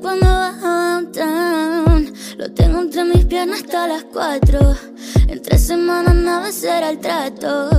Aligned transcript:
cuando 0.00 0.26
bajo 0.26 0.66
downtown 0.66 2.12
Lo 2.36 2.50
tengo 2.52 2.80
entre 2.80 3.04
mis 3.04 3.24
piernas 3.24 3.60
hasta 3.60 3.86
las 3.86 4.04
cuatro. 4.04 4.74
En 5.28 5.42
tres 5.42 5.66
semanas 5.66 6.14
nada 6.14 6.52
será 6.52 6.90
el 6.90 6.98
trato 6.98 7.70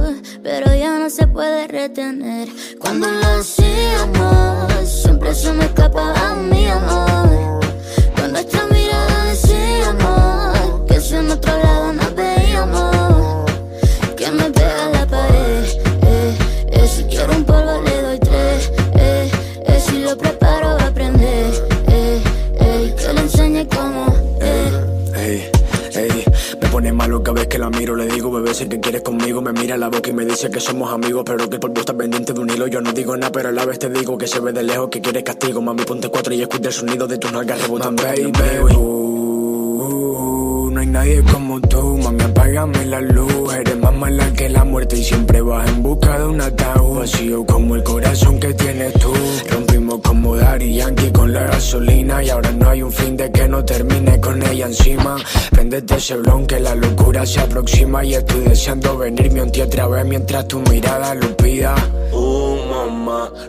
Pero 0.43 0.73
ya 0.73 0.99
no 0.99 1.09
se 1.09 1.27
puede 1.27 1.67
retener. 1.67 2.49
Cuando 2.79 3.07
lo 3.09 3.27
hacíamos 3.39 4.89
Siempre 4.89 5.33
se 5.33 5.51
me 5.53 5.65
escapaba 5.65 6.35
mi 6.35 6.67
amor. 6.67 7.66
Malo 27.07 27.23
cada 27.23 27.39
vez 27.39 27.47
que 27.47 27.57
la 27.57 27.69
miro. 27.69 27.95
Le 27.95 28.07
digo, 28.07 28.29
bebé, 28.31 28.53
sé 28.53 28.67
que 28.67 28.79
quieres 28.79 29.01
conmigo. 29.01 29.41
Me 29.41 29.53
mira 29.53 29.77
la 29.77 29.87
boca 29.87 30.09
y 30.09 30.13
me 30.13 30.25
dice 30.25 30.49
que 30.49 30.59
somos 30.59 30.91
amigos, 30.91 31.23
pero 31.25 31.49
que 31.49 31.55
el 31.55 31.59
polvo 31.59 31.79
está 31.79 31.93
pendiente 31.93 32.33
de 32.33 32.39
un 32.39 32.49
hilo. 32.49 32.67
Yo 32.67 32.81
no 32.81 32.91
digo 32.91 33.15
nada, 33.15 33.31
pero 33.31 33.47
a 33.49 33.51
la 33.51 33.65
vez 33.65 33.79
te 33.79 33.89
digo 33.89 34.17
que 34.17 34.27
se 34.27 34.41
ve 34.41 34.51
de 34.51 34.63
lejos 34.63 34.89
que 34.89 34.99
quieres 35.01 35.23
castigo. 35.23 35.61
Mami, 35.61 35.83
ponte 35.83 36.09
cuatro 36.09 36.33
y 36.33 36.41
escucha 36.41 36.67
el 36.67 36.73
sonido 36.73 37.07
de 37.07 37.17
tus 37.17 37.31
nalgas 37.31 37.61
rebotando. 37.61 38.03
Baby, 38.03 38.31
uh, 38.75 40.69
no 40.69 40.79
hay 40.79 40.87
nadie 40.87 41.23
como 41.31 41.61
tú. 41.61 41.97
Mami, 41.97 42.23
apágame 42.23 42.85
la 42.85 42.99
luz. 43.01 43.53
Eres 43.53 43.77
más 43.77 43.95
mala 43.95 44.33
que 44.33 44.49
la 44.49 44.65
muerte 44.65 44.97
y 44.97 45.03
siempre 45.03 45.41
vas 45.41 45.69
en 45.69 45.83
busca 45.83 46.19
de 46.19 46.25
un 46.25 46.41
ataúd 46.41 46.99
vacío 46.99 47.45
como 47.45 47.75
el 47.75 47.83
corazón 47.83 48.39
que 48.39 48.53
tienes 48.53 48.93
tú. 48.93 49.13
Yankee 50.75 51.11
con 51.11 51.33
la 51.33 51.43
gasolina 51.43 52.23
y 52.23 52.29
ahora 52.29 52.51
no 52.51 52.69
hay 52.69 52.81
un 52.81 52.91
fin 52.91 53.17
de 53.17 53.31
que 53.31 53.47
no 53.47 53.63
termine 53.63 54.19
con 54.19 54.41
ella 54.43 54.67
encima. 54.67 55.17
Prendete 55.51 55.95
ese 55.95 56.15
blon 56.17 56.45
que 56.45 56.59
la 56.59 56.75
locura 56.75 57.25
se 57.25 57.39
aproxima 57.39 58.03
y 58.03 58.15
estoy 58.15 58.41
deseando 58.41 58.97
venirme 58.97 59.41
un 59.41 59.51
tío 59.51 59.65
otra 59.65 59.87
vez 59.87 60.05
mientras 60.05 60.47
tu 60.47 60.59
mirada 60.59 61.13
lo 61.15 61.35
pida. 61.37 61.75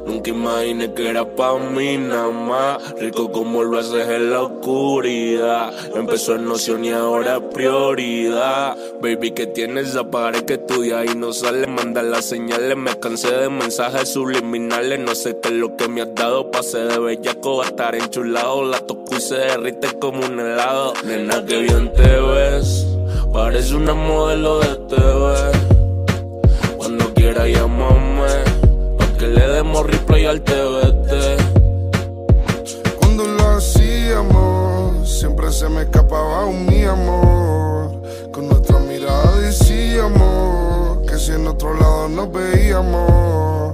Nunca 0.07 0.31
imaginé 0.31 0.93
que 0.93 1.09
era 1.09 1.25
pa' 1.25 1.59
mí 1.59 1.97
nada 1.97 2.31
más. 2.31 2.95
Rico 2.99 3.31
como 3.31 3.63
lo 3.63 3.79
haces 3.79 4.09
en 4.09 4.31
la 4.31 4.43
oscuridad. 4.43 5.73
Empezó 5.95 6.35
en 6.35 6.47
noción 6.47 6.85
y 6.85 6.91
ahora 6.91 7.37
es 7.37 7.43
prioridad. 7.55 8.77
Baby, 9.01 9.33
que 9.33 9.47
tienes 9.47 9.89
esa 9.89 10.11
pared 10.11 10.43
que 10.43 10.55
estudia 10.55 11.05
y 11.05 11.15
no 11.15 11.33
sale. 11.33 11.67
Manda 11.67 12.03
las 12.03 12.25
señales, 12.25 12.77
me 12.77 12.99
cansé 12.99 13.33
de 13.33 13.49
mensajes 13.49 14.09
subliminales. 14.09 14.99
No 15.01 15.15
sé 15.15 15.39
qué 15.43 15.49
es 15.49 15.55
lo 15.55 15.77
que 15.77 15.89
me 15.89 16.03
has 16.03 16.15
dado. 16.15 16.51
Pase 16.51 16.79
de 16.79 16.99
bellaco 16.99 17.63
a 17.63 17.67
estar 17.67 17.95
enchulado. 17.95 18.65
La 18.65 18.79
toco 18.79 19.17
y 19.17 19.21
se 19.21 19.37
derrite 19.37 19.89
como 19.99 20.25
un 20.25 20.41
helado. 20.41 20.95
Nena, 21.05 21.45
que 21.45 21.59
bien 21.59 21.93
te 21.93 22.21
ves. 22.21 22.87
Parece 23.33 23.75
una 23.75 23.95
modelo 23.95 24.61
de 24.61 24.77
TV. 24.89 25.69
Cuando 26.77 27.13
quiera 27.15 27.45
le 27.45 27.61
al 30.29 30.43
TVT 30.43 31.11
Cuando 32.99 33.25
lo 33.25 33.49
hacíamos, 33.57 35.09
siempre 35.19 35.51
se 35.51 35.69
me 35.71 35.83
escapaba 35.83 36.45
un 36.45 36.67
mi 36.67 36.85
amor. 36.85 38.03
Con 38.31 38.49
nuestra 38.49 38.79
mirada 38.81 39.37
decíamos 39.39 40.99
que 41.09 41.19
si 41.19 41.33
en 41.33 41.47
otro 41.47 41.73
lado 41.75 42.09
nos 42.11 42.31
veíamos, 42.31 43.73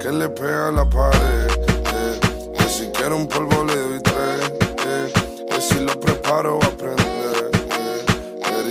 que 0.00 0.10
le 0.10 0.28
pega 0.30 0.68
a 0.68 0.72
la 0.72 0.84
pared. 0.88 1.48
eh, 1.94 2.20
que 2.58 2.64
si 2.64 2.86
quiero 2.88 3.16
un 3.16 3.28
polvo 3.28 3.62
le 3.64 3.76
doy 3.76 4.00
tres. 4.02 4.52
eh, 4.86 5.12
que 5.48 5.60
si 5.60 5.78
lo 5.80 5.98
preparo 6.00 6.58
va 6.58 6.66
a 6.66 6.70
aprender. 6.70 7.50
eh, 7.52 8.04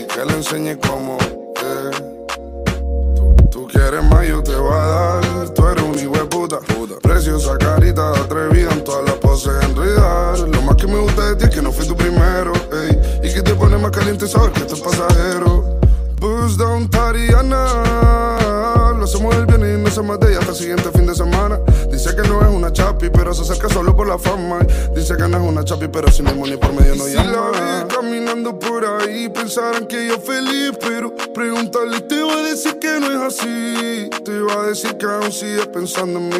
eh, 0.01 0.07
que 0.13 0.25
le 0.25 0.33
enseñe 0.33 0.77
cómo. 0.77 1.17
eh. 1.19 1.91
Tú, 3.15 3.33
tú 3.49 3.67
quieres 3.71 4.03
más, 4.03 4.27
yo 4.27 4.43
te 4.43 4.55
voy 4.55 4.73
a 4.73 4.85
dar. 4.87 5.12
Esto 14.09 14.75
es 14.75 14.81
pasajero. 14.81 15.79
Boost 16.19 16.57
down, 16.57 16.89
Tariana. 16.89 18.93
Lo 18.97 19.03
hacemos 19.03 19.35
el 19.35 19.45
viernes 19.45 19.77
y 19.77 19.81
no 19.81 19.89
se 19.89 20.01
más 20.01 20.19
de 20.19 20.29
ella 20.29 20.39
hasta 20.39 20.51
el 20.51 20.57
siguiente 20.57 20.89
fin 20.91 21.05
de 21.05 21.15
semana. 21.15 21.59
Dice 21.91 22.15
que 22.15 22.27
no 22.27 22.41
es 22.41 22.47
una 22.47 22.71
chapi, 22.71 23.09
pero 23.09 23.33
se 23.33 23.41
acerca 23.41 23.67
solo 23.69 23.95
por 23.95 24.07
la 24.07 24.17
fama. 24.17 24.59
Dice 24.95 25.15
que 25.17 25.27
no 25.27 25.37
es 25.37 25.43
una 25.43 25.63
chapi, 25.63 25.87
pero 25.89 26.09
sin 26.11 26.25
ni 26.25 26.57
por 26.57 26.73
medio 26.73 26.95
no 26.95 27.07
llama. 27.07 27.29
Si 27.29 27.35
la 27.35 27.83
vi 27.83 27.93
caminando 27.93 28.57
por 28.57 28.85
ahí, 28.85 29.29
pensarán 29.29 29.85
que 29.87 30.07
yo 30.07 30.19
feliz, 30.19 30.71
pero 30.79 31.13
pregúntale, 31.33 31.99
te 32.01 32.23
va 32.23 32.33
a 32.33 32.43
decir 32.43 32.79
que 32.79 32.99
no 32.99 33.07
es 33.07 33.33
así. 33.33 34.09
Te 34.23 34.39
va 34.39 34.61
a 34.61 34.67
decir 34.67 34.95
que 34.97 35.05
aún 35.05 35.31
sigue 35.31 35.65
pensando 35.65 36.19
en 36.19 36.29
mí. 36.29 36.37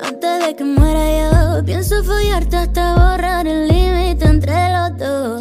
Antes 0.00 0.46
de 0.46 0.56
que 0.56 0.64
muera 0.64 1.58
yo, 1.58 1.64
pienso 1.64 2.02
follarte 2.04 2.56
hasta 2.56 2.94
borrar 2.94 3.46
el 3.46 3.68
límite 3.68 4.24
entre 4.24 4.72
los 4.72 4.98
dos. 4.98 5.35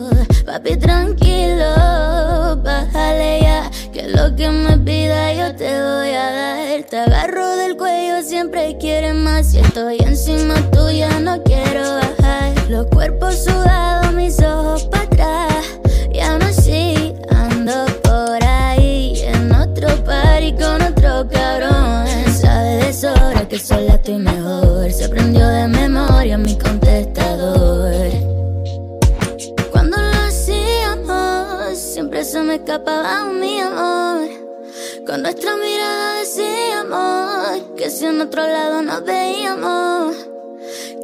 Papi, 0.55 0.77
tranquilo, 0.77 2.55
bájale 2.63 3.41
ya, 3.41 3.69
que 3.91 4.07
lo 4.07 4.33
que 4.37 4.49
me 4.49 4.77
pida 4.77 5.33
yo 5.33 5.53
te 5.53 5.65
voy 5.65 6.13
a 6.13 6.31
dar. 6.31 6.83
Te 6.83 6.97
agarro 6.97 7.57
del 7.57 7.75
cuello, 7.75 8.23
siempre 8.23 8.77
quieres 8.79 9.15
más. 9.15 9.47
Si 9.47 9.59
estoy 9.59 9.97
encima 9.99 10.55
tuya, 10.71 11.19
no 11.19 11.43
quiero 11.43 11.81
bajar. 11.95 12.53
Los 12.69 12.85
cuerpos 12.85 13.43
sudados, 13.43 14.13
mis 14.13 14.41
ojos 14.41 14.85
para 14.85 15.03
atrás. 15.03 15.79
Ya 16.13 16.37
no 16.37 16.45
así, 16.45 17.13
ando 17.31 17.85
por 18.03 18.41
ahí, 18.41 19.23
en 19.25 19.51
otro 19.51 19.89
party 20.05 20.53
con 20.53 20.81
otro 20.81 21.27
cabrón. 21.27 22.07
Sabe 22.33 22.77
de 22.77 22.93
sobra 22.93 23.45
que 23.49 23.59
sola 23.59 23.95
estoy 23.95 24.19
mejor. 24.19 24.89
Se 24.89 25.03
aprendió 25.03 25.49
de 25.49 25.67
memoria 25.67 26.37
mi 26.37 26.57
contestador. 26.57 27.24
Se 32.25 32.41
me 32.41 32.55
escapaba 32.55 33.25
mi 33.25 33.59
amor. 33.59 34.27
Con 35.05 35.21
nuestra 35.21 35.55
mirada 35.57 36.19
decíamos 36.19 37.63
que 37.77 37.89
si 37.91 38.05
en 38.05 38.19
otro 38.21 38.41
lado 38.41 38.81
nos 38.81 39.03
veíamos. 39.05 40.15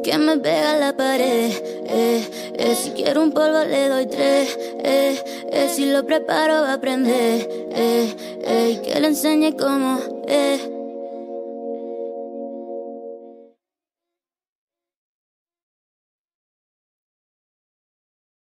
Que 0.02 0.18
me 0.18 0.36
pega 0.36 0.76
la 0.76 0.96
pared, 0.96 1.52
eh, 1.86 2.28
eh, 2.54 2.74
si 2.74 2.90
quiero 2.90 3.22
un 3.22 3.30
polvo 3.30 3.62
le 3.62 3.88
doy 3.88 4.06
tres, 4.06 4.58
eh, 4.82 5.22
eh, 5.52 5.68
si 5.72 5.86
lo 5.92 6.04
preparo 6.04 6.62
va 6.62 6.70
a 6.70 6.74
aprender, 6.74 7.48
eh, 7.70 8.16
eh, 8.42 8.82
que 8.84 8.98
le 8.98 9.06
enseñe 9.06 9.56
cómo, 9.56 10.00
eh. 10.26 10.71